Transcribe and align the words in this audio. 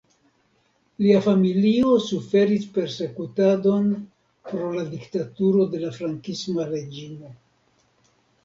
Lia 1.03 1.19
familio 1.25 1.91
suferis 2.05 2.65
persekutadon 2.79 3.91
pro 4.49 4.73
la 4.79 4.87
diktaturo 4.97 5.69
de 5.75 5.83
la 5.85 5.95
frankisma 6.01 6.67
reĝimo. 6.73 7.35